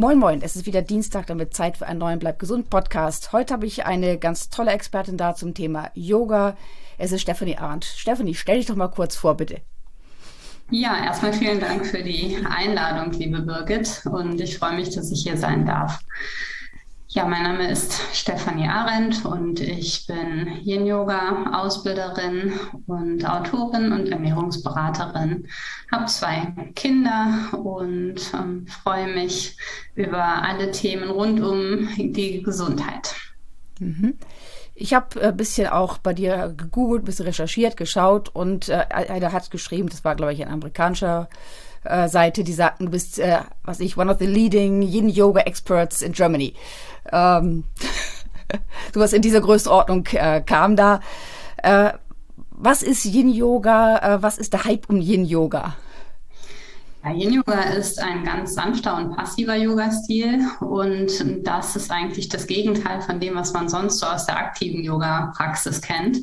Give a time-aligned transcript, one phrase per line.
[0.00, 3.34] Moin Moin, es ist wieder Dienstag, damit Zeit für einen neuen Bleib gesund Podcast.
[3.34, 6.56] Heute habe ich eine ganz tolle Expertin da zum Thema Yoga.
[6.96, 7.84] Es ist Stephanie Arndt.
[7.84, 9.60] Stephanie, stell dich doch mal kurz vor, bitte.
[10.70, 14.00] Ja, erstmal vielen Dank für die Einladung, liebe Birgit.
[14.10, 16.00] Und ich freue mich, dass ich hier sein darf.
[17.12, 22.52] Ja, mein Name ist Stefanie Arendt und ich bin Yin-Yoga-Ausbilderin
[22.86, 25.48] und Autorin und Ernährungsberaterin.
[25.90, 29.56] Habe zwei Kinder und ähm, freue mich
[29.96, 33.16] über alle Themen rund um die Gesundheit.
[33.80, 34.14] Mhm.
[34.80, 38.86] Ich habe ein äh, bisschen auch bei dir gegoogelt, ein bisschen recherchiert, geschaut und äh,
[38.88, 41.28] einer hat geschrieben, das war, glaube ich, ein amerikanischer
[41.84, 46.12] äh, Seite, die sagten, du bist, äh, was ich, one of the leading Yin-Yoga-Experts in
[46.12, 46.54] Germany.
[47.12, 47.64] Ähm,
[48.94, 51.00] sowas in dieser Größenordnung äh, kam da.
[51.62, 51.92] Äh,
[52.50, 53.98] was ist Yin-Yoga?
[53.98, 55.76] Äh, was ist der Hype um Yin-Yoga?
[57.02, 63.00] Ja, Yin-Yoga ist ein ganz sanfter und passiver Yoga-Stil und das ist eigentlich das Gegenteil
[63.00, 66.18] von dem, was man sonst so aus der aktiven Yoga-Praxis kennt.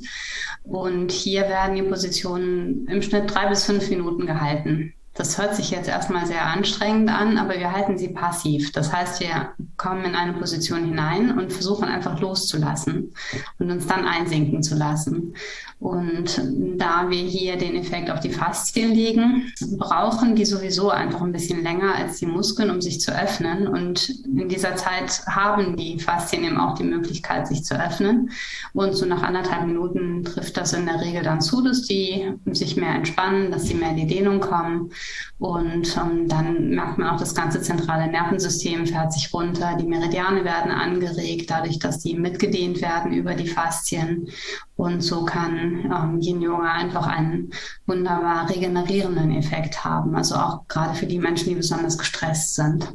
[0.63, 4.93] Und hier werden die Positionen im Schnitt drei bis fünf Minuten gehalten.
[5.17, 8.71] Das hört sich jetzt erstmal sehr anstrengend an, aber wir halten sie passiv.
[8.71, 13.13] Das heißt, wir kommen in eine Position hinein und versuchen einfach loszulassen
[13.57, 15.33] und uns dann einsinken zu lassen.
[15.79, 16.41] Und
[16.77, 21.61] da wir hier den Effekt auf die Faszien legen, brauchen die sowieso einfach ein bisschen
[21.61, 23.67] länger als die Muskeln, um sich zu öffnen.
[23.67, 28.31] Und in dieser Zeit haben die Faszien eben auch die Möglichkeit, sich zu öffnen.
[28.73, 32.75] Und so nach anderthalb Minuten trifft das in der Regel dann zu, dass die sich
[32.75, 34.91] mehr entspannen, dass sie mehr in die Dehnung kommen.
[35.39, 40.43] Und ähm, dann merkt man auch, das ganze zentrale Nervensystem fährt sich runter, die Meridiane
[40.43, 44.29] werden angeregt, dadurch, dass die mitgedehnt werden über die Faszien.
[44.75, 47.51] Und so kann ähm, Yin Yoga einfach einen
[47.85, 50.15] wunderbar regenerierenden Effekt haben.
[50.15, 52.87] Also auch gerade für die Menschen, die besonders gestresst sind.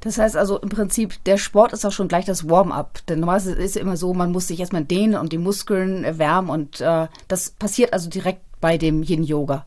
[0.00, 3.04] Das heißt also im Prinzip, der Sport ist auch schon gleich das Warm-up.
[3.08, 6.48] Denn normalerweise ist es immer so, man muss sich erstmal dehnen und die Muskeln erwärmen
[6.48, 9.66] und äh, das passiert also direkt bei dem Yin-Yoga.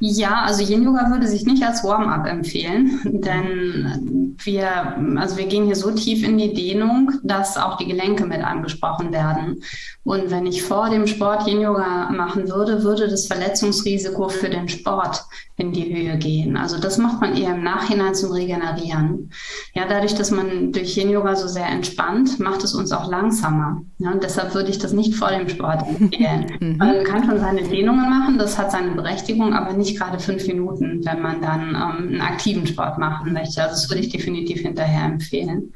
[0.00, 5.66] Ja, also Yin Yoga würde sich nicht als Warm-up empfehlen, denn wir, also wir gehen
[5.66, 9.62] hier so tief in die Dehnung, dass auch die Gelenke mit angesprochen werden.
[10.04, 14.68] Und wenn ich vor dem Sport Yin Yoga machen würde, würde das Verletzungsrisiko für den
[14.68, 15.24] Sport
[15.56, 16.56] in die Höhe gehen.
[16.56, 19.30] Also das macht man eher im Nachhinein zum Regenerieren.
[19.78, 23.80] Ja, dadurch, dass man durch Yin Yoga so sehr entspannt, macht es uns auch langsamer.
[23.98, 26.46] Ja, und deshalb würde ich das nicht vor dem Sport empfehlen.
[26.58, 26.76] Mhm.
[26.78, 31.04] Man kann schon seine Dehnungen machen, das hat seine Berechtigung, aber nicht gerade fünf Minuten,
[31.04, 33.62] wenn man dann ähm, einen aktiven Sport machen möchte.
[33.62, 35.72] Also das würde ich definitiv hinterher empfehlen.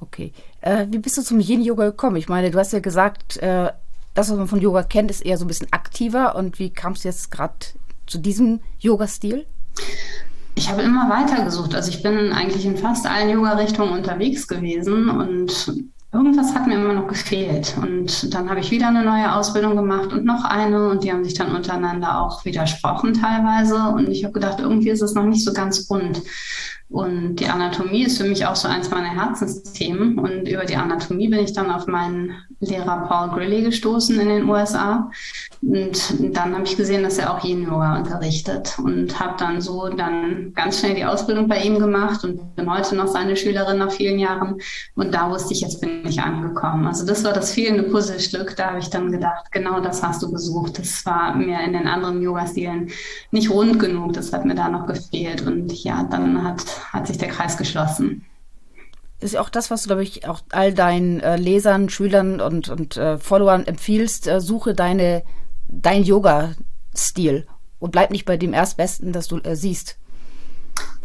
[0.00, 0.32] Okay.
[0.60, 2.16] Äh, wie bist du zum Yin-Yoga gekommen?
[2.16, 3.70] Ich meine, du hast ja gesagt, äh,
[4.14, 6.36] das, was man von Yoga kennt, ist eher so ein bisschen aktiver.
[6.36, 7.54] Und wie kam es jetzt gerade
[8.06, 9.46] zu diesem Yoga-Stil?
[10.56, 11.74] Ich habe immer weiter gesucht.
[11.74, 16.94] Also ich bin eigentlich in fast allen Yoga-Richtungen unterwegs gewesen und irgendwas hat mir immer
[16.94, 17.74] noch gefehlt.
[17.76, 21.24] Und dann habe ich wieder eine neue Ausbildung gemacht und noch eine und die haben
[21.24, 23.88] sich dann untereinander auch widersprochen teilweise.
[23.88, 26.22] Und ich habe gedacht, irgendwie ist es noch nicht so ganz rund.
[26.90, 30.18] Und die Anatomie ist für mich auch so eins meiner Herzensthemen.
[30.18, 34.48] Und über die Anatomie bin ich dann auf meinen Lehrer Paul Grilly gestoßen in den
[34.48, 35.10] USA.
[35.62, 39.88] Und dann habe ich gesehen, dass er auch Yin Yoga unterrichtet und habe dann so
[39.88, 43.90] dann ganz schnell die Ausbildung bei ihm gemacht und bin heute noch seine Schülerin nach
[43.90, 44.60] vielen Jahren.
[44.94, 46.86] Und da wusste ich, jetzt bin ich angekommen.
[46.86, 48.56] Also das war das fehlende Puzzlestück.
[48.56, 50.78] Da habe ich dann gedacht, genau das hast du gesucht.
[50.78, 52.90] Das war mir in den anderen Yoga-Stilen
[53.30, 54.12] nicht rund genug.
[54.12, 55.46] Das hat mir da noch gefehlt.
[55.46, 56.62] Und ja, dann hat,
[56.92, 58.24] hat sich der Kreis geschlossen
[59.20, 62.68] ist ja auch das, was du, glaube ich, auch all deinen äh, Lesern, Schülern und,
[62.68, 64.26] und äh, Followern empfiehlst.
[64.26, 65.22] Äh, suche deine
[65.66, 67.46] dein Yoga-Stil
[67.78, 69.98] und bleib nicht bei dem Erstbesten, das du äh, siehst.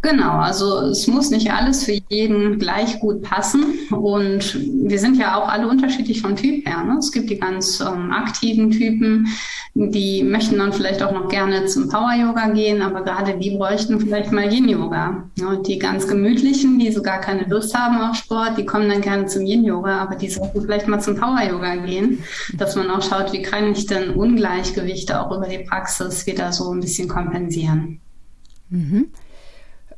[0.02, 3.66] Genau, also es muss nicht alles für jeden gleich gut passen.
[3.92, 4.58] Und
[4.88, 6.84] wir sind ja auch alle unterschiedlich vom Typ her.
[6.84, 6.98] Ne?
[7.00, 9.28] Es gibt die ganz ähm, aktiven Typen,
[9.74, 14.32] die möchten dann vielleicht auch noch gerne zum Power-Yoga gehen, aber gerade die bräuchten vielleicht
[14.32, 15.30] mal Yin-Yoga.
[15.38, 15.62] Ne?
[15.68, 19.26] Die ganz gemütlichen, die so gar keine Lust haben auf Sport, die kommen dann gerne
[19.26, 22.24] zum Yin-Yoga, aber die sollten vielleicht mal zum Power-Yoga gehen,
[22.54, 26.72] dass man auch schaut, wie kann ich denn Ungleichgewichte auch über die Praxis wieder so
[26.72, 28.00] ein bisschen kompensieren.
[28.70, 29.08] Mhm.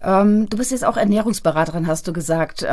[0.03, 2.63] Ähm, du bist jetzt auch Ernährungsberaterin, hast du gesagt.
[2.63, 2.67] Äh,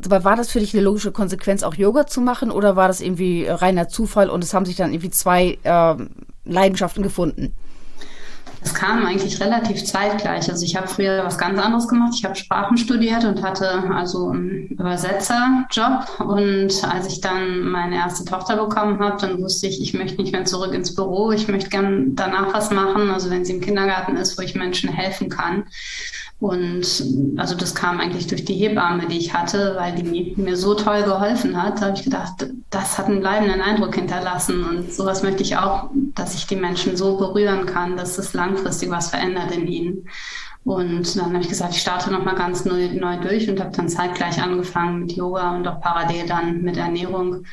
[0.00, 3.46] war das für dich eine logische Konsequenz, auch Yoga zu machen oder war das irgendwie
[3.46, 5.96] reiner Zufall und es haben sich dann irgendwie zwei äh,
[6.44, 7.52] Leidenschaften gefunden?
[8.60, 10.50] Das kam eigentlich relativ zeitgleich.
[10.50, 12.12] Also ich habe früher was ganz anderes gemacht.
[12.14, 16.20] Ich habe Sprachen studiert und hatte also einen Übersetzerjob.
[16.20, 20.32] Und als ich dann meine erste Tochter bekommen habe, dann wusste ich, ich möchte nicht
[20.32, 21.30] mehr zurück ins Büro.
[21.32, 23.10] Ich möchte gern danach was machen.
[23.10, 25.64] Also wenn sie im Kindergarten ist, wo ich Menschen helfen kann.
[26.40, 27.04] Und
[27.36, 31.02] also das kam eigentlich durch die Hebamme, die ich hatte, weil die mir so toll
[31.02, 31.80] geholfen hat.
[31.80, 34.62] Da habe ich gedacht, das hat einen bleibenden Eindruck hinterlassen.
[34.64, 38.90] Und sowas möchte ich auch, dass ich die Menschen so berühren kann, dass es langfristig
[38.90, 40.08] was verändert in ihnen.
[40.64, 43.88] Und dann habe ich gesagt, ich starte nochmal ganz neu, neu durch und habe dann
[43.88, 47.44] zeitgleich angefangen mit Yoga und auch parallel dann mit Ernährung.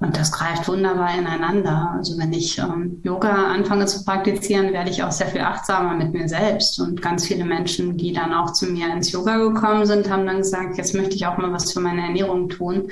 [0.00, 1.92] Und das greift wunderbar ineinander.
[1.96, 6.12] Also wenn ich ähm, Yoga anfange zu praktizieren, werde ich auch sehr viel achtsamer mit
[6.12, 6.80] mir selbst.
[6.80, 10.38] Und ganz viele Menschen, die dann auch zu mir ins Yoga gekommen sind, haben dann
[10.38, 12.88] gesagt, jetzt möchte ich auch mal was für meine Ernährung tun.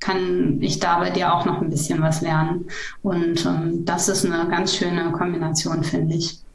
[0.00, 2.66] Kann ich da bei dir auch noch ein bisschen was lernen?
[3.02, 6.45] Und ähm, das ist eine ganz schöne Kombination, finde ich.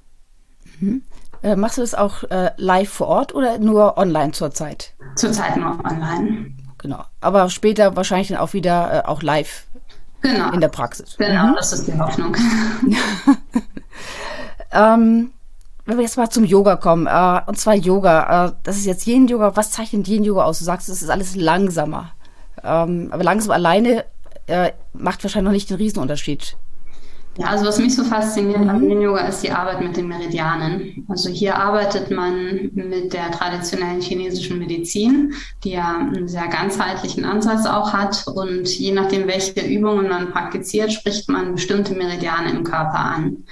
[0.81, 1.03] Mhm.
[1.43, 4.93] Äh, machst du das auch äh, live vor Ort oder nur online zurzeit?
[5.15, 6.51] Zurzeit nur online.
[6.77, 7.03] Genau.
[7.19, 9.65] Aber später wahrscheinlich dann auch wieder äh, auch live
[10.21, 10.51] Genau.
[10.51, 11.17] In der Praxis.
[11.17, 11.55] Genau, mhm.
[11.55, 12.35] das ist die Hoffnung.
[14.71, 15.31] ähm,
[15.85, 19.07] wenn wir jetzt mal zum Yoga kommen, äh, und zwar Yoga, äh, das ist jetzt
[19.07, 19.55] Yin-Yoga.
[19.55, 20.59] Was zeichnet Yin-Yoga aus?
[20.59, 22.11] Du sagst, es ist alles langsamer.
[22.63, 24.05] Ähm, aber langsam alleine
[24.45, 26.55] äh, macht wahrscheinlich noch nicht den Riesenunterschied.
[27.37, 28.69] Ja, also was mich so fasziniert mhm.
[28.69, 31.05] an Yin Yoga ist die Arbeit mit den Meridianen.
[31.07, 35.33] Also hier arbeitet man mit der traditionellen chinesischen Medizin,
[35.63, 38.27] die ja einen sehr ganzheitlichen Ansatz auch hat.
[38.27, 43.45] Und je nachdem, welche Übungen man praktiziert, spricht man bestimmte Meridiane im Körper an.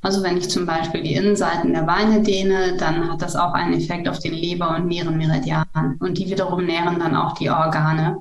[0.00, 3.74] Also wenn ich zum Beispiel die Innenseiten der Beine dehne, dann hat das auch einen
[3.74, 5.98] Effekt auf den Leber- und Nierenmeridian.
[6.00, 8.16] Und die wiederum nähren dann auch die Organe.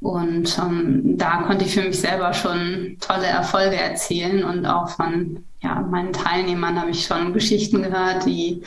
[0.00, 5.44] Und ähm, da konnte ich für mich selber schon tolle Erfolge erzielen und auch von
[5.60, 8.62] ja, meinen Teilnehmern habe ich schon Geschichten gehört, die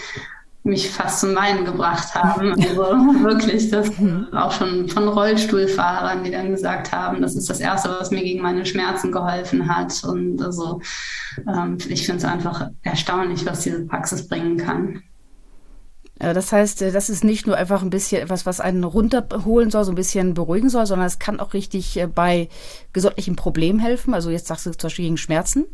[0.63, 2.51] mich fast zum Weinen gebracht haben.
[2.61, 2.81] Also
[3.23, 3.89] wirklich, das
[4.33, 8.41] auch schon von Rollstuhlfahrern, die dann gesagt haben, das ist das Erste, was mir gegen
[8.41, 10.03] meine Schmerzen geholfen hat.
[10.03, 10.81] Und also
[11.47, 15.01] ähm, ich finde es einfach erstaunlich, was diese Praxis bringen kann.
[16.21, 19.71] Äh, das heißt, äh, das ist nicht nur einfach ein bisschen etwas, was einen runterholen
[19.71, 22.49] soll, so ein bisschen beruhigen soll, sondern es kann auch richtig äh, bei
[22.93, 24.13] gesundlichen Problemen helfen.
[24.13, 25.65] Also jetzt sagst du zum Beispiel gegen Schmerzen.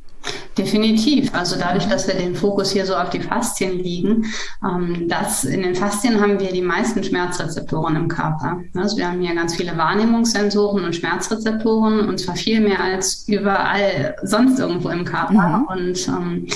[0.57, 1.33] Definitiv.
[1.33, 4.25] Also dadurch, dass wir den Fokus hier so auf die Faszien liegen,
[4.63, 8.61] ähm, das, in den Faszien haben wir die meisten Schmerzrezeptoren im Körper.
[8.75, 14.15] Also wir haben hier ganz viele Wahrnehmungssensoren und Schmerzrezeptoren und zwar viel mehr als überall
[14.23, 15.59] sonst irgendwo im Körper.
[15.59, 15.67] Mhm.
[15.67, 16.47] Und ähm,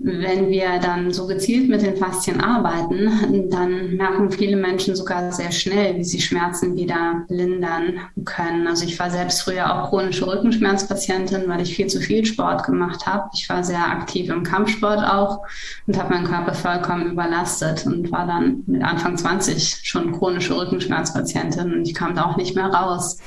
[0.00, 5.50] wenn wir dann so gezielt mit den Faszien arbeiten, dann merken viele Menschen sogar sehr
[5.50, 8.68] schnell, wie sie Schmerzen wieder lindern können.
[8.68, 13.06] Also ich war selbst früher auch chronische Rückenschmerzpatientin, weil ich viel zu viel Sport gemacht
[13.06, 13.28] habe.
[13.34, 15.40] Ich war sehr aktiv im Kampfsport auch
[15.88, 21.74] und habe meinen Körper vollkommen überlastet und war dann mit Anfang 20 schon chronische Rückenschmerzpatientin
[21.74, 23.18] und ich kam da auch nicht mehr raus.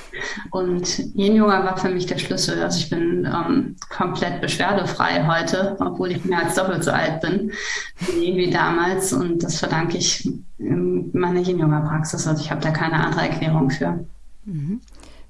[0.51, 2.63] Und Yin Yoga war für mich der Schlüssel.
[2.63, 7.51] Also ich bin ähm, komplett beschwerdefrei heute, obwohl ich mehr als doppelt so alt bin
[7.99, 9.13] wie, wie damals.
[9.13, 12.27] Und das verdanke ich meiner Yin-Yoga-Praxis.
[12.27, 14.05] Also ich habe da keine andere Erklärung für.
[14.45, 14.81] Mhm.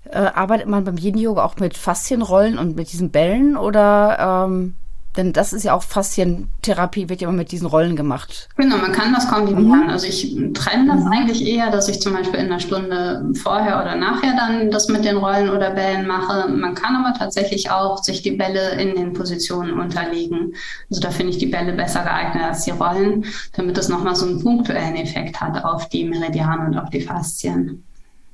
[0.06, 4.76] Äh, arbeitet man beim Yin-Yoga auch mit Faszienrollen und mit diesen Bällen oder ähm,
[5.18, 8.48] denn das ist ja auch Faszientherapie, wird ja immer mit diesen Rollen gemacht.
[8.56, 9.84] Genau, man kann das kombinieren.
[9.84, 9.90] Mhm.
[9.90, 11.12] Also ich trenne das mhm.
[11.12, 15.04] eigentlich eher, dass ich zum Beispiel in einer Stunde vorher oder nachher dann das mit
[15.04, 16.50] den Rollen oder Bällen mache.
[16.50, 20.54] Man kann aber tatsächlich auch sich die Bälle in den Positionen unterlegen.
[20.90, 24.26] Also da finde ich die Bälle besser geeignet als die Rollen, damit es nochmal so
[24.26, 27.84] einen punktuellen Effekt hat auf die Meridiane und auf die Faszien.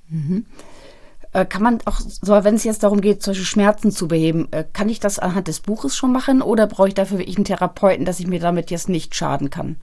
[0.09, 0.45] Mhm.
[1.33, 4.63] Äh, kann man auch, so, wenn es jetzt darum geht, solche Schmerzen zu beheben, äh,
[4.71, 8.05] kann ich das anhand des Buches schon machen oder brauche ich dafür wirklich einen Therapeuten,
[8.05, 9.77] dass ich mir damit jetzt nicht schaden kann?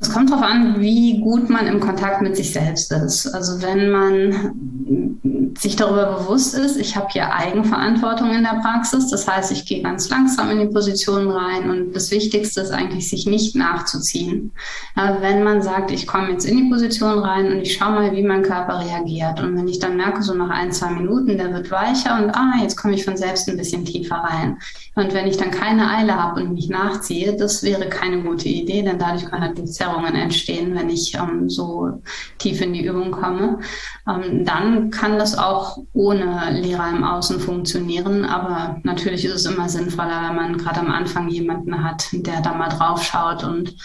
[0.00, 3.26] Es kommt darauf an, wie gut man im Kontakt mit sich selbst ist.
[3.28, 5.14] Also wenn man
[5.58, 9.82] sich darüber bewusst ist, ich habe hier Eigenverantwortung in der Praxis, das heißt, ich gehe
[9.82, 14.52] ganz langsam in die Position rein und das Wichtigste ist eigentlich, sich nicht nachzuziehen.
[14.96, 18.12] Ja, wenn man sagt, ich komme jetzt in die Position rein und ich schaue mal,
[18.12, 21.52] wie mein Körper reagiert und wenn ich dann merke, so nach ein, zwei Minuten, der
[21.52, 24.58] wird weicher und ah, jetzt komme ich von selbst ein bisschen tiefer rein.
[24.96, 28.82] Und wenn ich dann keine Eile habe und mich nachziehe, das wäre keine gute Idee,
[28.82, 32.02] denn dadurch kann natürlich Verzerrungen entstehen, wenn ich ähm, so
[32.38, 33.60] tief in die Übung komme.
[34.08, 38.24] Ähm, dann kann das auch ohne Lehrer im Außen funktionieren.
[38.24, 42.54] Aber natürlich ist es immer sinnvoller, wenn man gerade am Anfang jemanden hat, der da
[42.54, 43.76] mal drauf schaut und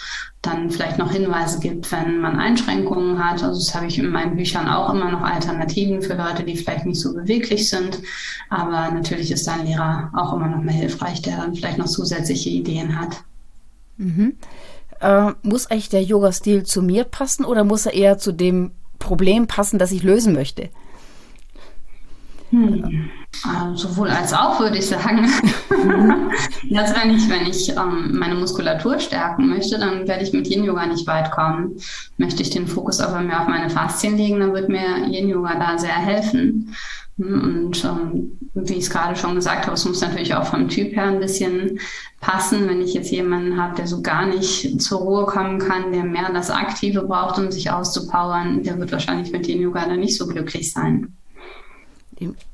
[0.42, 3.42] dann vielleicht noch Hinweise gibt, wenn man Einschränkungen hat.
[3.42, 6.86] Also das habe ich in meinen Büchern auch immer noch Alternativen für Leute, die vielleicht
[6.86, 8.00] nicht so beweglich sind.
[8.48, 12.48] Aber natürlich ist ein Lehrer auch immer noch mehr hilfreich, der dann vielleicht noch zusätzliche
[12.48, 13.22] Ideen hat.
[13.98, 14.32] Mhm.
[15.00, 19.46] Äh, muss eigentlich der Yoga-Stil zu mir passen oder muss er eher zu dem Problem
[19.46, 20.68] passen, das ich lösen möchte?
[22.50, 23.10] Hm.
[23.44, 25.24] Äh, sowohl als auch, würde ich sagen.
[26.68, 30.86] Jetzt, wenn ich, wenn ich ähm, meine Muskulatur stärken möchte, dann werde ich mit Yin-Yoga
[30.86, 31.76] nicht weit kommen.
[32.18, 35.78] Möchte ich den Fokus aber mehr auf meine Faszien legen, dann wird mir Yin-Yoga da
[35.78, 36.74] sehr helfen.
[37.20, 40.96] Und ähm, wie ich es gerade schon gesagt habe, es muss natürlich auch vom Typ
[40.96, 41.78] her ein bisschen
[42.20, 42.66] passen.
[42.66, 46.32] Wenn ich jetzt jemanden habe, der so gar nicht zur Ruhe kommen kann, der mehr
[46.32, 50.26] das Aktive braucht, um sich auszupowern, der wird wahrscheinlich mit Yin Yoga dann nicht so
[50.26, 51.14] glücklich sein.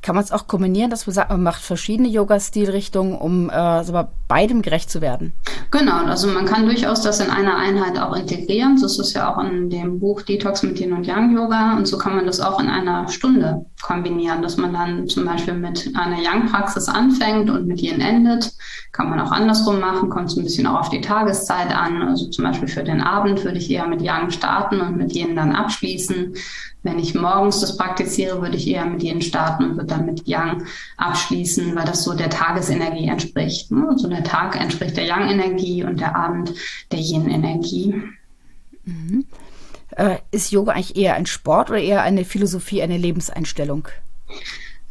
[0.02, 3.92] Kann man es auch kombinieren, dass man sagt, man macht verschiedene Yoga-Stilrichtungen, um äh, so
[4.28, 5.32] beidem gerecht zu werden?
[5.70, 8.80] Genau, also man kann durchaus das in einer Einheit auch integrieren.
[8.80, 11.76] Das ist ja auch in dem Buch Detox mit Yin und Yang Yoga.
[11.76, 15.54] Und so kann man das auch in einer Stunde kombinieren, dass man dann zum Beispiel
[15.54, 18.52] mit einer Yang-Praxis anfängt und mit Yin endet.
[18.92, 22.02] Kann man auch andersrum machen, kommt es ein bisschen auch auf die Tageszeit an.
[22.02, 25.34] Also zum Beispiel für den Abend würde ich eher mit Yang starten und mit Yin
[25.34, 26.34] dann abschließen.
[26.82, 30.26] Wenn ich morgens das praktiziere, würde ich eher mit Yin starten und würde dann mit
[30.26, 33.70] Yang abschließen, weil das so der Tagesenergie entspricht.
[33.72, 36.52] Also der Tag entspricht der Yang-Energie und der Abend
[36.92, 38.02] der Yin-Energie.
[38.84, 39.26] Mhm.
[39.96, 43.88] Äh, ist Yoga eigentlich eher ein Sport oder eher eine Philosophie, eine Lebenseinstellung?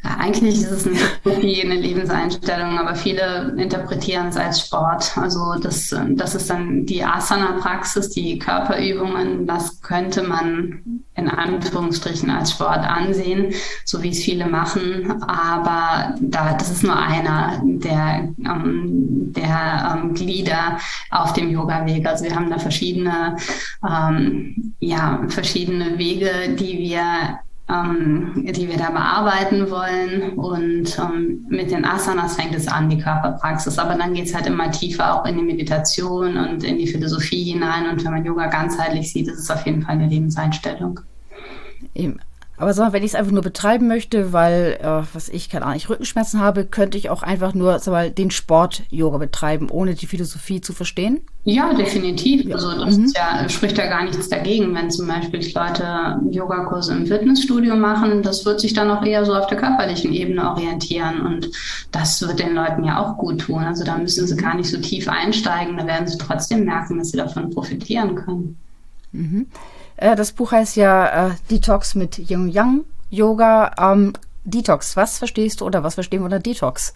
[0.05, 5.17] Ja, eigentlich ist es eine Philosophie, eine Lebenseinstellung, aber viele interpretieren es als Sport.
[5.17, 12.51] Also das, das ist dann die Asana-Praxis, die Körperübungen, das könnte man in Anführungsstrichen als
[12.51, 15.23] Sport ansehen, so wie es viele machen.
[15.23, 20.77] Aber da, das ist nur einer der, ähm, der ähm, Glieder
[21.09, 22.05] auf dem Yoga-Weg.
[22.05, 23.37] Also wir haben da verschiedene,
[23.83, 30.33] ähm, ja, verschiedene Wege, die wir ähm, die wir da bearbeiten wollen.
[30.33, 33.79] Und ähm, mit den Asanas fängt es an, die Körperpraxis.
[33.79, 37.43] Aber dann geht es halt immer tiefer auch in die Meditation und in die Philosophie
[37.43, 37.89] hinein.
[37.89, 40.99] Und wenn man Yoga ganzheitlich sieht, ist es auf jeden Fall eine Lebenseinstellung.
[41.93, 42.19] Eben.
[42.57, 45.65] Aber sag mal, wenn ich es einfach nur betreiben möchte, weil, äh, was ich, keine
[45.65, 49.95] Ahnung, ich Rückenschmerzen habe, könnte ich auch einfach nur sag mal, den Sport-Yoga betreiben, ohne
[49.95, 51.21] die Philosophie zu verstehen?
[51.43, 52.51] Ja, definitiv.
[52.51, 53.11] Also das mhm.
[53.15, 58.23] ja, spricht ja gar nichts dagegen, wenn zum Beispiel Leute Yogakurse im Fitnessstudio machen.
[58.23, 61.51] Das wird sich dann auch eher so auf der körperlichen Ebene orientieren und
[61.91, 63.63] das wird den Leuten ja auch gut tun.
[63.63, 67.11] Also da müssen sie gar nicht so tief einsteigen, da werden sie trotzdem merken, dass
[67.11, 68.57] sie davon profitieren können.
[69.11, 69.47] Mhm.
[69.97, 73.71] Äh, das Buch heißt ja äh, Detox mit Yin Yang Yoga.
[73.77, 76.93] Ähm, Detox, was verstehst du oder was verstehen wir unter Detox?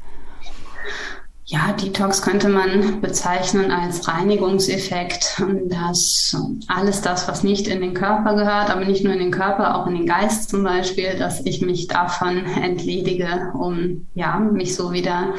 [1.46, 6.38] Ja, Detox könnte man bezeichnen als Reinigungseffekt, dass
[6.68, 9.88] alles das, was nicht in den Körper gehört, aber nicht nur in den Körper, auch
[9.88, 15.34] in den Geist zum Beispiel, dass ich mich davon entledige, um ja, mich so wieder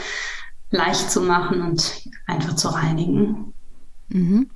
[0.73, 3.53] leicht zu machen und einfach zu reinigen.
[4.09, 4.51] Mhm.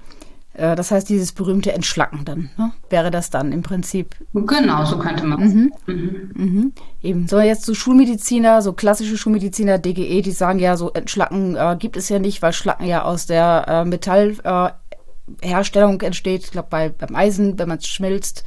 [0.54, 2.72] Äh, das heißt, dieses berühmte Entschlacken dann, ne?
[2.88, 4.14] wäre das dann im Prinzip.
[4.32, 5.40] Genau, so könnte man.
[5.40, 5.72] Mhm.
[5.86, 6.30] Mhm.
[6.34, 6.72] Mhm.
[7.02, 11.76] Eben, so jetzt so Schulmediziner, so klassische Schulmediziner, DGE, die sagen ja, so Entschlacken äh,
[11.78, 16.44] gibt es ja nicht, weil Schlacken ja aus der äh, Metallherstellung äh, entsteht.
[16.44, 18.44] Ich glaube, bei, beim Eisen, wenn man es schmilzt,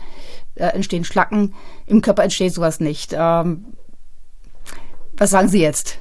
[0.56, 1.54] äh, entstehen Schlacken.
[1.86, 3.14] Im Körper entsteht sowas nicht.
[3.18, 3.66] Ähm,
[5.18, 5.98] was sagen Sie jetzt?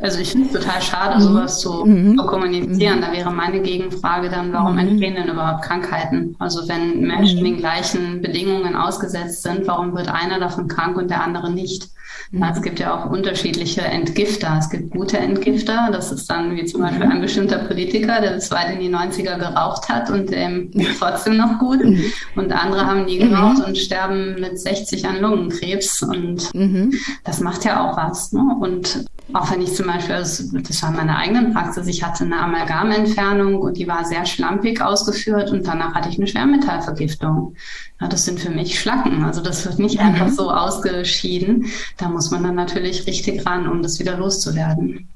[0.00, 1.20] Also ich finde es total schade, mhm.
[1.20, 2.18] sowas zu, mhm.
[2.18, 2.98] zu kommunizieren.
[2.98, 3.02] Mhm.
[3.02, 4.80] Da wäre meine Gegenfrage dann, warum mhm.
[4.80, 6.36] entstehen denn überhaupt Krankheiten?
[6.38, 7.44] Also wenn Menschen mhm.
[7.44, 11.88] den gleichen Bedingungen ausgesetzt sind, warum wird einer davon krank und der andere nicht?
[12.32, 12.42] Mhm.
[12.44, 14.56] Es gibt ja auch unterschiedliche Entgifter.
[14.58, 15.90] Es gibt gute Entgifter.
[15.92, 19.38] Das ist dann wie zum Beispiel ein bestimmter Politiker, der bis weit in die 90er
[19.38, 21.84] geraucht hat und ähm, trotzdem noch gut.
[21.84, 22.04] Mhm.
[22.36, 23.64] Und andere haben nie geraucht mhm.
[23.64, 26.02] und sterben mit 60 an Lungenkrebs.
[26.02, 26.94] Und mhm.
[27.24, 28.32] das macht ja auch was.
[28.32, 28.41] Ne?
[28.50, 32.38] Und auch wenn ich zum Beispiel, das war in meiner eigenen Praxis, ich hatte eine
[32.38, 37.54] Amalgamentfernung und die war sehr schlampig ausgeführt und danach hatte ich eine Schwermetallvergiftung.
[38.00, 39.24] Ja, das sind für mich Schlacken.
[39.24, 40.06] Also das wird nicht mhm.
[40.06, 41.66] einfach so ausgeschieden.
[41.96, 45.08] Da muss man dann natürlich richtig ran, um das wieder loszuwerden.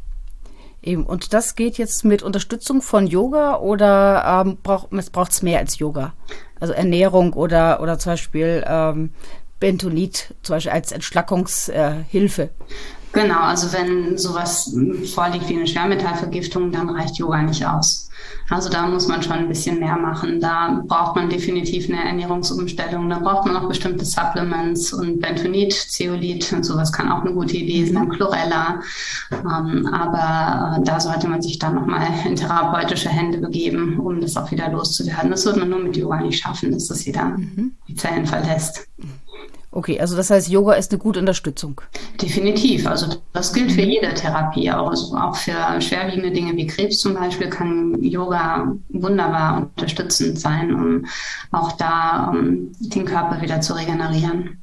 [0.83, 1.04] Eben.
[1.04, 6.12] Und das geht jetzt mit Unterstützung von Yoga oder ähm, braucht es mehr als Yoga?
[6.61, 9.11] Also Ernährung oder, oder zum Beispiel ähm,
[9.59, 12.42] Bentonit zum Beispiel als Entschlackungshilfe.
[12.42, 12.49] Äh,
[13.13, 14.77] Genau, also wenn sowas
[15.15, 18.07] vorliegt wie eine Schwermetallvergiftung, dann reicht Yoga nicht aus.
[18.49, 20.41] Also da muss man schon ein bisschen mehr machen.
[20.41, 23.09] Da braucht man definitiv eine Ernährungsumstellung.
[23.11, 27.57] Da braucht man auch bestimmte Supplements und Bentonit, Zeolit und sowas kann auch eine gute
[27.57, 28.81] Idee sein, Chlorella.
[29.33, 34.37] Ähm, aber äh, da sollte man sich dann nochmal in therapeutische Hände begeben, um das
[34.37, 35.31] auch wieder loszuwerden.
[35.31, 37.73] Das wird man nur mit Yoga nicht schaffen, dass das wieder mhm.
[37.89, 38.87] die Zellen verlässt.
[39.76, 41.83] Okay, also das heißt, Yoga ist eine gute Unterstützung.
[42.23, 42.87] Definitiv.
[42.87, 44.71] Also das gilt für jede Therapie.
[44.71, 45.52] Also auch für
[45.83, 51.06] schwerwiegende Dinge wie Krebs zum Beispiel kann Yoga wunderbar unterstützend sein, um
[51.52, 54.62] auch da um den Körper wieder zu regenerieren.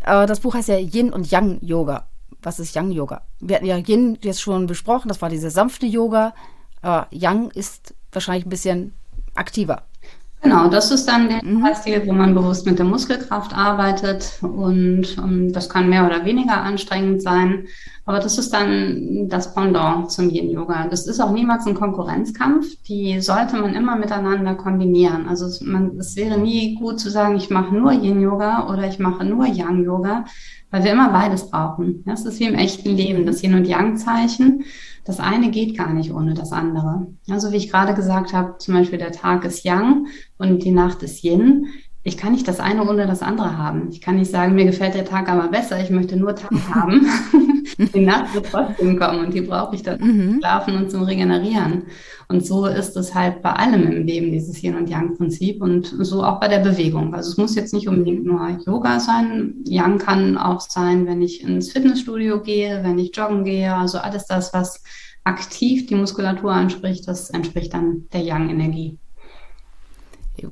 [0.00, 2.08] Das Buch heißt ja Yin und Yang Yoga.
[2.42, 3.20] Was ist Yang Yoga?
[3.40, 6.32] Wir hatten ja Yin jetzt schon besprochen, das war diese sanfte Yoga.
[7.10, 8.94] Yang ist wahrscheinlich ein bisschen
[9.34, 9.82] aktiver.
[10.40, 11.66] Genau, das ist dann der mhm.
[11.74, 16.24] Stil, wo man bewusst mit der Muskelkraft arbeitet und um, ähm, das kann mehr oder
[16.24, 17.66] weniger anstrengend sein.
[18.08, 20.88] Aber das ist dann das Pendant zum Yin Yoga.
[20.88, 22.66] Das ist auch niemals ein Konkurrenzkampf.
[22.84, 25.28] Die sollte man immer miteinander kombinieren.
[25.28, 28.88] Also es, man, es wäre nie gut zu sagen, ich mache nur Yin Yoga oder
[28.88, 30.24] ich mache nur Yang Yoga,
[30.70, 32.02] weil wir immer beides brauchen.
[32.06, 34.64] Das ist wie im echten Leben, das Yin und Yang Zeichen
[35.08, 37.06] das eine geht gar nicht ohne das andere.
[37.30, 41.02] Also wie ich gerade gesagt habe, zum Beispiel der Tag ist Yang und die Nacht
[41.02, 41.66] ist Yin.
[42.04, 43.88] Ich kann nicht das eine ohne das andere haben.
[43.90, 47.06] Ich kann nicht sagen, mir gefällt der Tag aber besser, ich möchte nur Tag haben.
[47.78, 50.30] die Nacht wird trotzdem kommen und die brauche ich dann mhm.
[50.30, 51.84] zum Schlafen und zum Regenerieren.
[52.28, 56.22] Und so ist es halt bei allem im Leben, dieses Yin und Yang-Prinzip und so
[56.22, 57.14] auch bei der Bewegung.
[57.14, 59.54] Also es muss jetzt nicht unbedingt nur Yoga sein.
[59.64, 64.26] Yang kann auch sein, wenn ich ins Fitnessstudio gehe, wenn ich joggen gehe, also alles
[64.26, 64.82] das, was
[65.24, 68.98] aktiv die Muskulatur anspricht, das entspricht dann der Yang-Energie.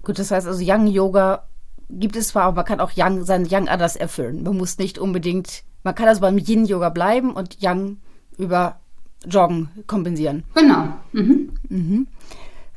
[0.03, 1.43] Gut, das heißt also Yang-Yoga
[1.91, 4.43] gibt es zwar, aber man kann auch Yang, sein Yang anders erfüllen.
[4.43, 7.99] Man muss nicht unbedingt, man kann also beim Yin-Yoga bleiben und Yang
[8.39, 8.81] über
[9.25, 10.45] Joggen kompensieren.
[10.55, 10.89] Genau.
[11.13, 11.53] Mhm.
[11.69, 12.07] Mhm.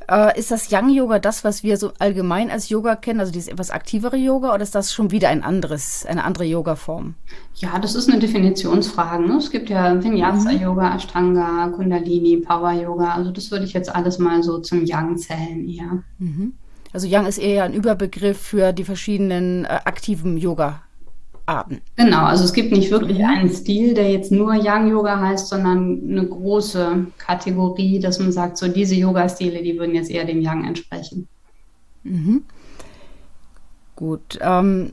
[0.08, 3.70] Äh, ist das Yang-Yoga das, was wir so allgemein als Yoga kennen, also dieses etwas
[3.70, 7.14] aktivere Yoga, oder ist das schon wieder ein anderes, eine andere Yoga-Form?
[7.54, 9.24] Ja, das ist eine Definitionsfrage.
[9.24, 9.36] Ne?
[9.36, 13.14] Es gibt ja Vinyasa-Yoga, Ashtanga, Kundalini, Power-Yoga.
[13.14, 16.02] Also das würde ich jetzt alles mal so zum Yang zählen eher.
[16.18, 16.54] Mhm.
[16.92, 20.82] Also Yang ist eher ein Überbegriff für die verschiedenen äh, aktiven Yoga
[21.46, 21.80] Arten.
[21.96, 26.00] Genau, also es gibt nicht wirklich einen Stil, der jetzt nur Yang Yoga heißt, sondern
[26.08, 30.64] eine große Kategorie, dass man sagt, so diese Yoga-Stile, die würden jetzt eher dem Yang
[30.64, 31.28] entsprechen.
[32.04, 32.44] Mhm.
[33.96, 34.38] Gut.
[34.40, 34.92] Ähm,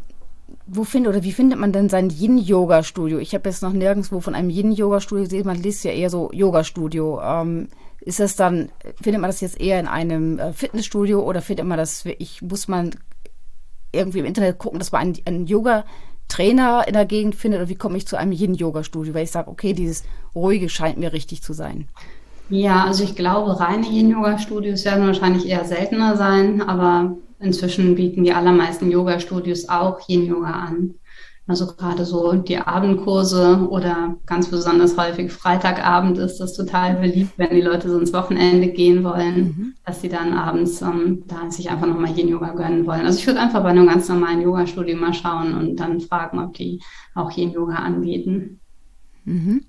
[0.66, 3.20] wo findet oder wie findet man denn sein Yin-Yoga-Studio?
[3.20, 5.46] Ich habe jetzt noch nirgendwo von einem Yin-Yoga-Studio gesehen.
[5.46, 7.22] Man liest ja eher so Yoga-Studio.
[7.22, 7.68] Ähm,
[8.07, 8.70] ist das dann,
[9.01, 12.70] findet man das jetzt eher in einem äh, Fitnessstudio oder findet man das, ich muss
[12.70, 12.91] man
[13.91, 15.83] irgendwie im Internet gucken, dass man ein, ein Yoga
[16.29, 19.50] Trainer in der Gegend findet oder wie komme ich zu einem Yin-Yoga-Studio, weil ich sage,
[19.50, 21.89] okay, dieses Ruhige scheint mir richtig zu sein.
[22.50, 28.33] Ja, also ich glaube, reine Yin-Yoga-Studios werden wahrscheinlich eher seltener sein, aber inzwischen bieten die
[28.33, 30.96] allermeisten Yoga-Studios auch Yin-Yoga an.
[31.48, 37.51] Also gerade so die Abendkurse oder ganz besonders häufig Freitagabend ist das total beliebt, wenn
[37.51, 39.74] die Leute so ins Wochenende gehen wollen, mhm.
[39.86, 43.05] dass sie dann abends ähm, da sich einfach nochmal Yin-Yoga gönnen wollen.
[43.05, 46.53] Also ich würde einfach bei einem ganz normalen Yoga-Studio mal schauen und dann fragen, ob
[46.55, 46.81] die
[47.16, 48.60] auch Yin-Yoga anbieten.
[49.24, 49.64] Mhm.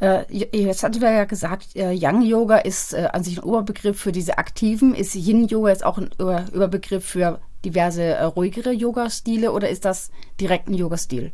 [0.00, 4.10] Äh, jetzt hatten wir ja gesagt, äh, Yang-Yoga ist äh, an sich ein Oberbegriff für
[4.10, 4.92] diese aktiven.
[4.92, 10.68] Ist Yin-Yoga jetzt auch ein Überbegriff für diverse äh, ruhigere Yoga-Stile oder ist das direkt
[10.68, 11.32] ein Yoga-Stil?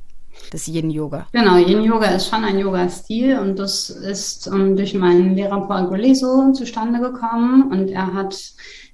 [0.52, 1.26] Das Yin-Yoga.
[1.32, 5.88] Genau, Yin-Yoga ist schon ein Yoga-Stil und das ist um, ähm, durch meinen Lehrer Paul
[5.88, 8.36] Goulet so zustande gekommen und er hat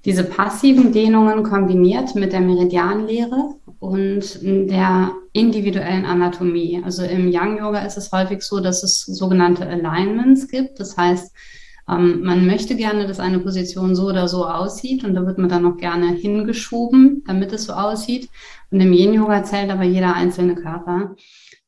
[0.05, 6.81] diese passiven Dehnungen kombiniert mit der Meridianlehre und der individuellen Anatomie.
[6.83, 10.79] Also im Yang-Yoga ist es häufig so, dass es sogenannte Alignments gibt.
[10.79, 11.31] Das heißt,
[11.87, 15.49] ähm, man möchte gerne, dass eine Position so oder so aussieht und da wird man
[15.49, 18.29] dann noch gerne hingeschoben, damit es so aussieht.
[18.71, 21.15] Und im Yin-Yoga zählt aber jeder einzelne Körper,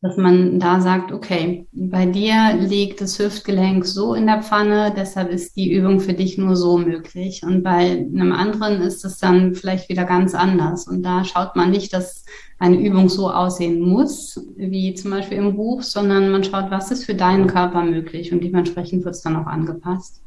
[0.02, 5.32] dass man da sagt, okay, bei dir liegt das Hüftgelenk so in der Pfanne, deshalb
[5.32, 7.42] ist die Übung für dich nur so möglich.
[7.44, 10.88] Und bei einem anderen ist es dann vielleicht wieder ganz anders.
[10.88, 12.26] Und da schaut man nicht, dass
[12.60, 17.06] eine Übung so aussehen muss, wie zum Beispiel im Buch, sondern man schaut, was ist
[17.06, 20.22] für deinen Körper möglich und dementsprechend wird es dann auch angepasst.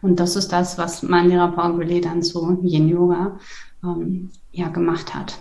[0.00, 3.38] Und das ist das, was mein Lehrer Paul Goulet dann zu Yin Yoga
[3.84, 5.38] ähm, ja, gemacht hat.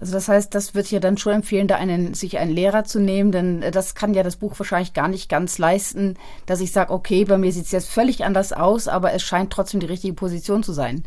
[0.00, 3.00] Also das heißt, das wird ja dann schon empfehlen, da einen, sich einen Lehrer zu
[3.00, 6.16] nehmen, denn äh, das kann ja das Buch wahrscheinlich gar nicht ganz leisten,
[6.46, 9.52] dass ich sage, okay, bei mir sieht es jetzt völlig anders aus, aber es scheint
[9.52, 11.04] trotzdem die richtige Position zu sein.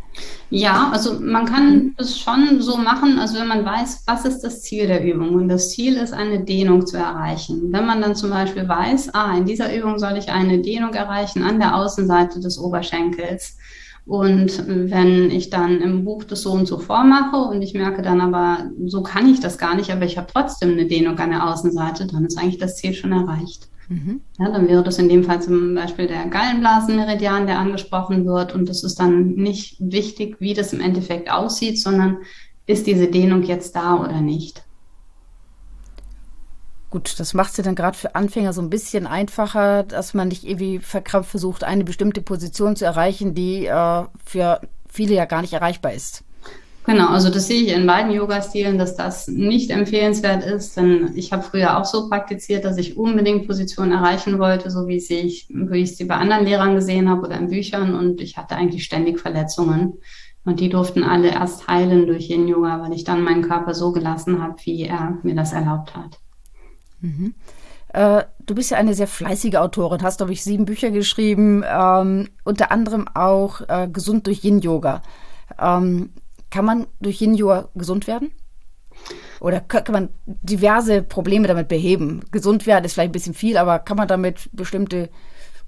[0.50, 4.62] Ja, also man kann es schon so machen, also wenn man weiß, was ist das
[4.62, 7.72] Ziel der Übung und das Ziel ist, eine Dehnung zu erreichen.
[7.72, 11.44] Wenn man dann zum Beispiel weiß, ah, in dieser Übung soll ich eine Dehnung erreichen
[11.44, 13.58] an der Außenseite des Oberschenkels,
[14.06, 18.20] und wenn ich dann im Buch das so und so vormache und ich merke dann
[18.20, 21.50] aber, so kann ich das gar nicht, aber ich habe trotzdem eine Dehnung an der
[21.50, 23.70] Außenseite, dann ist eigentlich das Ziel schon erreicht.
[23.88, 24.22] Mhm.
[24.40, 28.54] Ja, dann wäre das in dem Fall zum Beispiel der Gallenblasenmeridian, der angesprochen wird.
[28.54, 32.18] Und das ist dann nicht wichtig, wie das im Endeffekt aussieht, sondern
[32.66, 34.64] ist diese Dehnung jetzt da oder nicht.
[36.94, 40.28] Gut, das macht es ja dann gerade für Anfänger so ein bisschen einfacher, dass man
[40.28, 45.42] nicht irgendwie verkrampft versucht, eine bestimmte Position zu erreichen, die äh, für viele ja gar
[45.42, 46.24] nicht erreichbar ist.
[46.86, 51.34] Genau, also das sehe ich in beiden Yoga-Stilen, dass das nicht empfehlenswert ist, denn ich
[51.34, 55.82] habe früher auch so praktiziert, dass ich unbedingt Positionen erreichen wollte, so wie ich, wie
[55.82, 59.20] ich sie bei anderen Lehrern gesehen habe oder in Büchern und ich hatte eigentlich ständig
[59.20, 59.94] Verletzungen.
[60.46, 64.44] Und die durften alle erst heilen durch Yin-Yoga, weil ich dann meinen Körper so gelassen
[64.44, 66.20] habe, wie er mir das erlaubt hat.
[67.04, 67.36] Mhm.
[67.90, 72.30] Äh, du bist ja eine sehr fleißige Autorin, hast, glaube ich, sieben Bücher geschrieben, ähm,
[72.44, 75.04] unter anderem auch äh, Gesund durch Yin-Yoga.
[75.60, 76.10] Ähm,
[76.50, 78.32] kann man durch Yin-Yoga gesund werden?
[79.40, 82.22] Oder kann man diverse Probleme damit beheben?
[82.32, 85.10] Gesund werden ist vielleicht ein bisschen viel, aber kann man damit bestimmte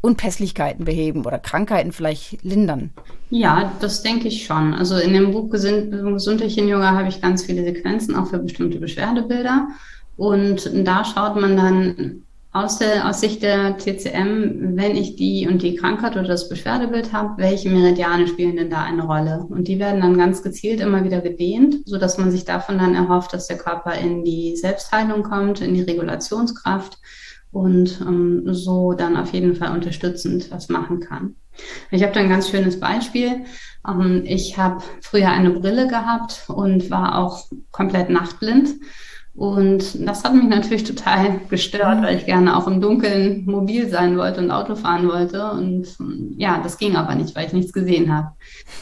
[0.01, 2.91] Unpässlichkeiten beheben oder Krankheiten vielleicht lindern?
[3.29, 4.73] Ja, das denke ich schon.
[4.73, 8.79] Also in dem Buch Gesund, durch Yin-Yoga habe ich ganz viele Sequenzen, auch für bestimmte
[8.79, 9.67] Beschwerdebilder.
[10.17, 12.25] Und da schaut man dann
[12.55, 17.11] aus, der, aus Sicht der TCM, wenn ich die und die Krankheit oder das Beschwerdebild
[17.11, 19.45] habe, welche Meridiane spielen denn da eine Rolle?
[19.49, 22.95] Und die werden dann ganz gezielt immer wieder gedehnt, so dass man sich davon dann
[22.95, 26.97] erhofft, dass der Körper in die Selbstheilung kommt, in die Regulationskraft
[27.51, 31.35] und ähm, so dann auf jeden Fall unterstützend was machen kann.
[31.91, 33.45] Ich habe da ein ganz schönes Beispiel.
[33.85, 38.75] Ähm, ich habe früher eine Brille gehabt und war auch komplett nachtblind.
[39.35, 44.17] Und das hat mich natürlich total gestört, weil ich gerne auch im Dunkeln mobil sein
[44.17, 45.51] wollte und Auto fahren wollte.
[45.51, 45.87] Und
[46.37, 48.29] ja, das ging aber nicht, weil ich nichts gesehen habe.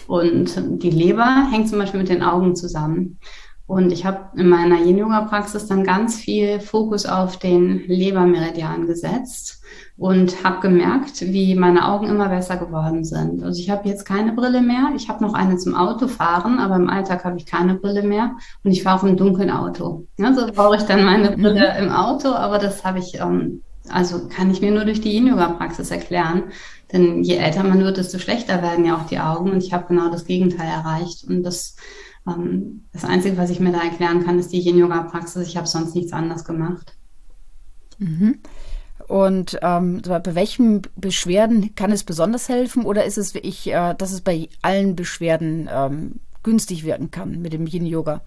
[0.08, 3.18] Und die Leber hängt zum Beispiel mit den Augen zusammen.
[3.66, 9.64] Und ich habe in meiner Yin-Yoga-Praxis dann ganz viel Fokus auf den Lebermeridian gesetzt
[10.04, 13.42] und habe gemerkt, wie meine Augen immer besser geworden sind.
[13.42, 14.92] Also ich habe jetzt keine Brille mehr.
[14.98, 18.36] Ich habe noch eine zum Autofahren, aber im Alltag habe ich keine Brille mehr
[18.66, 20.06] und ich fahre auf einem dunklen Auto.
[20.18, 21.86] Ja, so brauche ich dann meine Brille mhm.
[21.86, 25.90] im Auto, aber das habe ich, ähm, also kann ich mir nur durch die Yin-Yoga-Praxis
[25.90, 26.44] erklären.
[26.92, 29.86] Denn je älter man wird, desto schlechter werden ja auch die Augen und ich habe
[29.88, 31.24] genau das Gegenteil erreicht.
[31.30, 31.78] Und das,
[32.28, 35.48] ähm, das Einzige, was ich mir da erklären kann, ist die Yin-Yoga-Praxis.
[35.48, 36.94] Ich habe sonst nichts anderes gemacht.
[38.00, 38.40] Mhm.
[39.08, 43.94] Und ähm, bei welchen Beschwerden kann es besonders helfen oder ist es wie ich, äh,
[43.96, 48.22] dass es bei allen Beschwerden ähm, günstig wirken kann mit dem Yin-Yoga?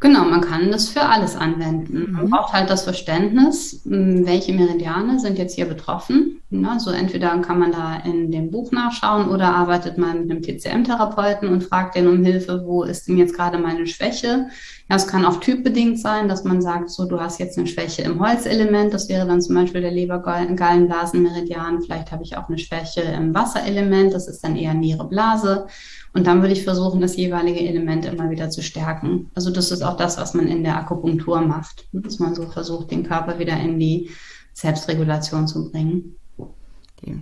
[0.00, 2.12] Genau, man kann das für alles anwenden.
[2.12, 2.30] Man mhm.
[2.30, 6.40] braucht halt das Verständnis, welche Meridiane sind jetzt hier betroffen.
[6.50, 10.42] Ja, so entweder kann man da in dem Buch nachschauen oder arbeitet man mit einem
[10.42, 14.46] TCM-Therapeuten und fragt den um Hilfe, wo ist denn jetzt gerade meine Schwäche?
[14.88, 18.02] Ja, es kann auch typbedingt sein, dass man sagt, so du hast jetzt eine Schwäche
[18.02, 21.82] im Holzelement, das wäre dann zum Beispiel der Lebergallenblasenmeridian.
[21.82, 25.66] Vielleicht habe ich auch eine Schwäche im Wasserelement, das ist dann eher Niere Blase.
[26.14, 29.30] Und dann würde ich versuchen, das jeweilige Element immer wieder zu stärken.
[29.34, 32.90] Also das ist auch das, was man in der Akupunktur macht, dass man so versucht,
[32.90, 34.10] den Körper wieder in die
[34.52, 36.16] Selbstregulation zu bringen.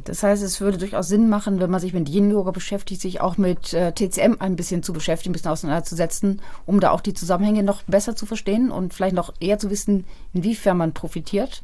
[0.04, 3.36] Das heißt, es würde durchaus Sinn machen, wenn man sich mit Yin-Yoga beschäftigt, sich auch
[3.36, 7.62] mit äh, TCM ein bisschen zu beschäftigen, ein bisschen auseinanderzusetzen, um da auch die Zusammenhänge
[7.62, 11.62] noch besser zu verstehen und vielleicht noch eher zu wissen, inwiefern man profitiert.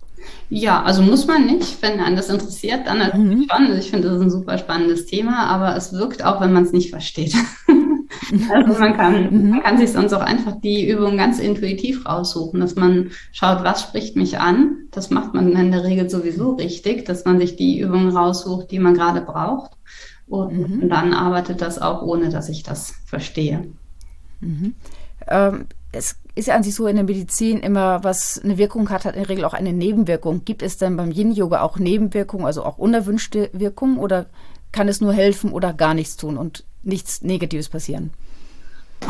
[0.50, 1.82] Ja, also muss man nicht.
[1.82, 3.48] Wenn einen das interessiert, dann natürlich mhm.
[3.50, 3.78] schon.
[3.78, 6.72] Ich finde, das ist ein super spannendes Thema, aber es wirkt auch, wenn man es
[6.72, 7.34] nicht versteht.
[8.52, 12.76] also man kann, man kann sich sonst auch einfach die Übung ganz intuitiv raussuchen, dass
[12.76, 14.86] man schaut, was spricht mich an.
[14.90, 18.78] Das macht man in der Regel sowieso richtig, dass man sich die Übungen raussucht, die
[18.78, 19.72] man gerade braucht.
[20.26, 20.88] Und mhm.
[20.88, 23.66] dann arbeitet das auch, ohne dass ich das verstehe.
[24.40, 24.74] Mhm.
[25.28, 29.04] Ähm, es ist ja an sich so in der Medizin immer, was eine Wirkung hat,
[29.04, 30.44] hat in der Regel auch eine Nebenwirkung.
[30.44, 34.26] Gibt es denn beim Yin-Yoga auch Nebenwirkungen, also auch unerwünschte Wirkungen oder
[34.72, 38.10] kann es nur helfen oder gar nichts tun und nichts Negatives passieren?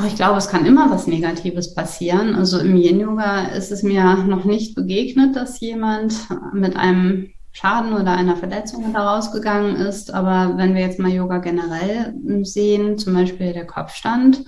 [0.06, 2.34] Ich glaube, es kann immer was Negatives passieren.
[2.34, 6.14] Also im Yin-Yoga ist es mir noch nicht begegnet, dass jemand
[6.52, 10.12] mit einem Schaden oder einer Verletzung daraus gegangen ist.
[10.12, 14.44] Aber wenn wir jetzt mal Yoga generell sehen, zum Beispiel der Kopfstand,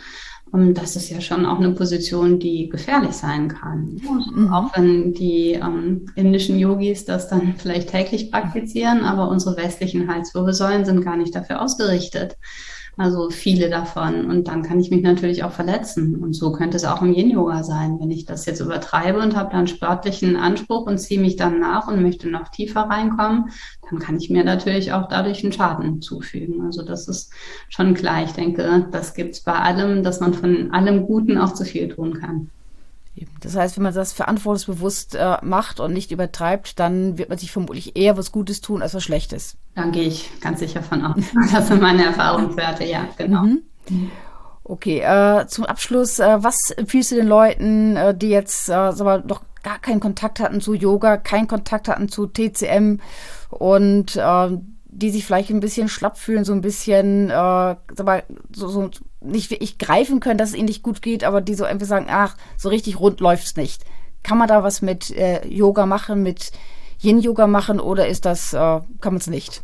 [0.50, 4.00] und das ist ja schon auch eine Position, die gefährlich sein kann.
[4.34, 4.52] Mhm.
[4.52, 10.84] Auch wenn die ähm, indischen Yogis das dann vielleicht täglich praktizieren, aber unsere westlichen Halswirbelsäulen
[10.84, 12.36] sind gar nicht dafür ausgerichtet.
[12.96, 14.26] Also viele davon.
[14.26, 16.22] Und dann kann ich mich natürlich auch verletzen.
[16.22, 17.98] Und so könnte es auch im Yin-Yoga sein.
[18.00, 21.88] Wenn ich das jetzt übertreibe und habe dann sportlichen Anspruch und ziehe mich dann nach
[21.88, 23.50] und möchte noch tiefer reinkommen,
[23.90, 26.62] dann kann ich mir natürlich auch dadurch einen Schaden zufügen.
[26.62, 27.32] Also das ist
[27.68, 28.22] schon klar.
[28.22, 31.88] Ich denke, das gibt es bei allem, dass man von allem Guten auch zu viel
[31.88, 32.50] tun kann.
[33.40, 37.52] Das heißt, wenn man das verantwortungsbewusst äh, macht und nicht übertreibt, dann wird man sich
[37.52, 39.56] vermutlich eher was Gutes tun als was Schlechtes.
[39.74, 41.16] Dann gehe ich ganz sicher von aus.
[41.52, 43.42] Das sind meine Erfahrungswerte, ja, genau.
[43.42, 43.62] Mhm.
[44.64, 49.00] Okay, äh, zum Abschluss, äh, was empfiehlst du den Leuten, äh, die jetzt äh, sag
[49.00, 53.00] mal, noch gar keinen Kontakt hatten zu Yoga, keinen Kontakt hatten zu TCM
[53.50, 54.58] und äh,
[54.94, 57.76] die sich vielleicht ein bisschen schlapp fühlen, so ein bisschen, äh,
[58.54, 61.64] so, so nicht wirklich greifen können, dass es ihnen nicht gut geht, aber die so
[61.64, 63.84] einfach sagen, ach, so richtig rund läuft's nicht.
[64.22, 66.52] Kann man da was mit äh, Yoga machen, mit
[67.02, 69.62] Yin-Yoga machen oder ist das, äh, kann man es nicht?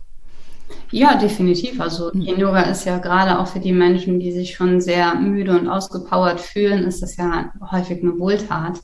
[0.91, 1.81] Ja, definitiv.
[1.81, 2.23] Also mhm.
[2.23, 6.41] Yin-Yoga ist ja gerade auch für die Menschen, die sich schon sehr müde und ausgepowert
[6.41, 8.81] fühlen, ist das ja häufig eine Wohltat.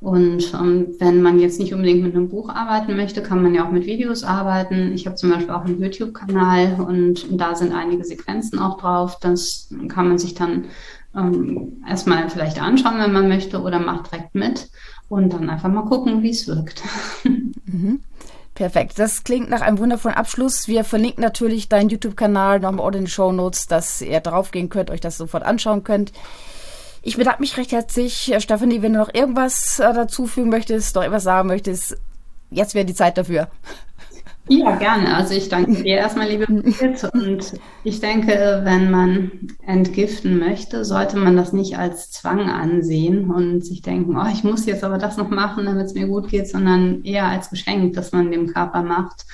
[0.00, 3.66] Und ähm, wenn man jetzt nicht unbedingt mit einem Buch arbeiten möchte, kann man ja
[3.66, 4.92] auch mit Videos arbeiten.
[4.92, 9.18] Ich habe zum Beispiel auch einen YouTube-Kanal und da sind einige Sequenzen auch drauf.
[9.20, 10.66] Das kann man sich dann
[11.16, 14.70] ähm, erstmal vielleicht anschauen, wenn man möchte, oder macht direkt mit
[15.08, 16.82] und dann einfach mal gucken, wie es wirkt.
[17.70, 18.00] Mhm.
[18.54, 18.98] Perfekt.
[18.98, 20.68] Das klingt nach einem wundervollen Abschluss.
[20.68, 25.02] Wir verlinken natürlich deinen YouTube-Kanal nochmal in den Show Notes, dass ihr draufgehen könnt, euch
[25.02, 26.12] das sofort anschauen könnt.
[27.02, 28.32] Ich bedanke mich recht herzlich.
[28.32, 31.96] Äh, Stephanie, wenn du noch irgendwas äh, dazufügen möchtest, noch etwas sagen möchtest,
[32.50, 33.48] jetzt wäre die Zeit dafür.
[34.50, 35.14] Ja, gerne.
[35.14, 37.04] Also ich danke dir erstmal, liebe Birgit.
[37.12, 37.52] Und
[37.84, 39.30] ich denke, wenn man
[39.66, 44.64] entgiften möchte, sollte man das nicht als Zwang ansehen und sich denken, oh, ich muss
[44.64, 48.12] jetzt aber das noch machen, damit es mir gut geht, sondern eher als Geschenk, das
[48.12, 49.26] man dem Körper macht.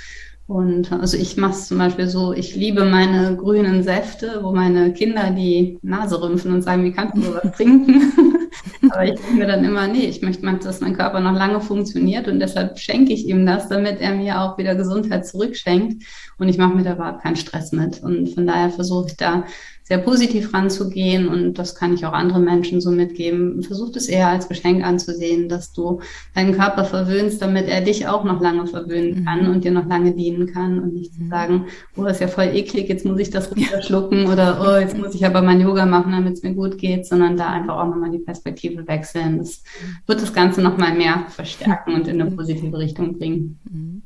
[0.46, 4.92] Und also ich mache es zum Beispiel so, ich liebe meine grünen Säfte, wo meine
[4.92, 8.12] Kinder die Nase rümpfen und sagen, wie kannst du sowas trinken?
[8.90, 12.28] Aber ich denke mir dann immer, nee, ich möchte, dass mein Körper noch lange funktioniert
[12.28, 16.04] und deshalb schenke ich ihm das, damit er mir auch wieder Gesundheit zurückschenkt.
[16.38, 18.02] Und ich mache mir da überhaupt keinen Stress mit.
[18.02, 19.44] Und von daher versuche ich da
[19.86, 23.62] sehr positiv ranzugehen und das kann ich auch anderen Menschen so mitgeben.
[23.62, 26.00] Versuch es eher als Geschenk anzusehen, dass du
[26.34, 29.24] deinen Körper verwöhnst, damit er dich auch noch lange verwöhnen mhm.
[29.26, 31.28] kann und dir noch lange dienen kann und nicht zu mhm.
[31.28, 31.66] sagen,
[31.96, 35.26] oh, ist ja voll eklig, jetzt muss ich das runterschlucken oder oh, jetzt muss ich
[35.26, 38.20] aber mein Yoga machen, damit es mir gut geht, sondern da einfach auch nochmal die
[38.20, 39.36] Perspektive wechseln.
[39.36, 39.62] Das
[40.06, 43.60] wird das Ganze nochmal mehr verstärken und in eine positive Richtung bringen.
[43.70, 44.02] Mhm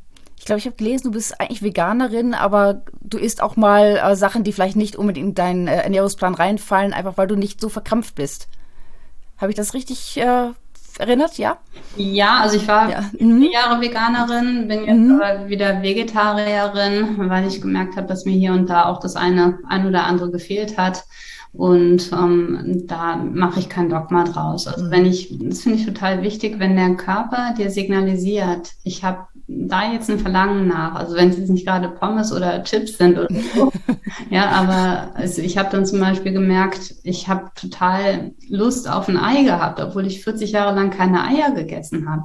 [0.49, 4.45] glaube, ich habe gelesen, du bist eigentlich Veganerin, aber du isst auch mal äh, Sachen,
[4.45, 8.15] die vielleicht nicht unbedingt in deinen äh, Ernährungsplan reinfallen, einfach weil du nicht so verkrampft
[8.17, 8.49] bist.
[9.37, 10.51] Habe ich das richtig äh,
[10.99, 11.39] erinnert?
[11.39, 11.59] Ja?
[11.97, 13.05] Ja, also ich war ja.
[13.19, 13.43] mhm.
[13.43, 15.21] vier Jahre Veganerin, bin jetzt mhm.
[15.21, 19.59] aber wieder Vegetarierin, weil ich gemerkt habe, dass mir hier und da auch das eine,
[19.69, 21.05] ein oder andere gefehlt hat.
[21.53, 24.67] Und ähm, da mache ich kein Dogma draus.
[24.67, 29.27] Also wenn ich, das finde ich total wichtig, wenn der Körper dir signalisiert, ich habe
[29.49, 30.95] da jetzt ein Verlangen nach.
[30.95, 33.73] Also wenn es jetzt nicht gerade Pommes oder Chips sind oder so.
[34.31, 39.17] ja, aber also ich habe dann zum Beispiel gemerkt, ich habe total Lust auf ein
[39.17, 42.25] Ei gehabt, obwohl ich 40 Jahre lang keine Eier gegessen habe.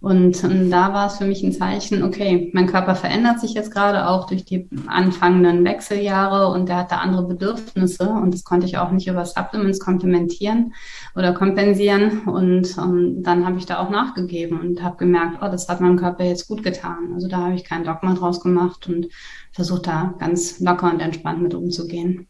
[0.00, 3.70] Und, und da war es für mich ein Zeichen, okay, mein Körper verändert sich jetzt
[3.70, 8.78] gerade auch durch die anfangenden Wechseljahre und der hatte andere Bedürfnisse und das konnte ich
[8.78, 10.72] auch nicht über Supplements komplementieren
[11.14, 12.20] oder kompensieren.
[12.20, 15.98] Und um, dann habe ich da auch nachgegeben und habe gemerkt, oh, das hat meinem
[15.98, 17.12] Körper jetzt gut getan.
[17.14, 19.08] Also da habe ich kein Dogma draus gemacht und
[19.52, 22.26] versucht da ganz locker und entspannt mit umzugehen.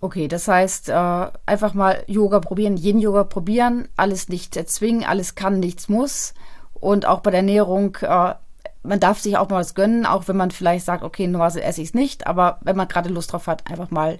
[0.00, 5.34] Okay, das heißt, äh, einfach mal Yoga probieren, jeden Yoga probieren, alles nicht erzwingen, alles
[5.34, 6.34] kann, nichts muss.
[6.74, 8.34] Und auch bei der Ernährung, äh,
[8.82, 11.80] man darf sich auch mal was gönnen, auch wenn man vielleicht sagt, okay, normalerweise esse
[11.80, 14.18] ich es nicht, aber wenn man gerade Lust drauf hat, einfach mal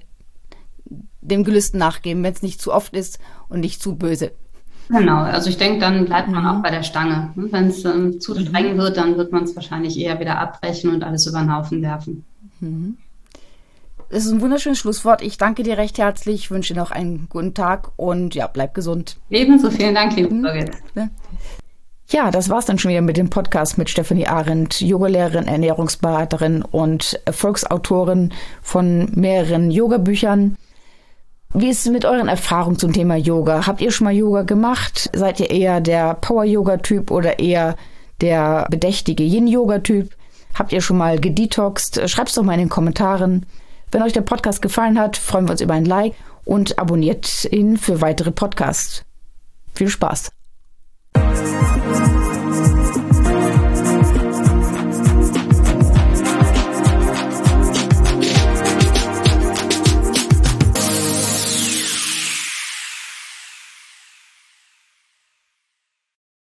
[1.21, 3.19] dem Gelüsten nachgeben, wenn es nicht zu oft ist
[3.49, 4.33] und nicht zu böse.
[4.89, 6.51] Genau, also ich denke, dann bleibt man mhm.
[6.51, 7.31] auch bei der Stange.
[7.35, 8.47] Wenn es ähm, zu mhm.
[8.47, 11.83] streng wird, dann wird man es wahrscheinlich eher wieder abbrechen und alles über den Haufen
[11.83, 12.25] werfen.
[12.61, 12.99] Mhm.
[14.11, 15.23] Das ist ein wunderschönes Schlusswort.
[15.23, 19.17] Ich danke dir recht herzlich, wünsche dir noch einen guten Tag und ja, bleib gesund.
[19.31, 20.71] Ebenso vielen Dank, liebe Birgit.
[22.11, 27.19] Ja, das war's dann schon wieder mit dem Podcast mit Stephanie Arendt, Yogalehrerin, Ernährungsberaterin und
[27.25, 30.57] Erfolgsautorin von mehreren Yoga-Büchern.
[31.57, 33.65] Wie ist es mit euren Erfahrungen zum Thema Yoga?
[33.69, 35.09] Habt ihr schon mal Yoga gemacht?
[35.15, 37.77] Seid ihr eher der Power-Yoga-Typ oder eher
[38.21, 40.11] der bedächtige Yin-Yoga-Typ?
[40.55, 42.11] Habt ihr schon mal gedetoxt?
[42.11, 43.47] Schreibt's doch mal in den Kommentaren.
[43.93, 46.15] Wenn euch der Podcast gefallen hat, freuen wir uns über ein Like
[46.45, 49.05] und abonniert ihn für weitere Podcasts.
[49.75, 50.33] Viel Spaß!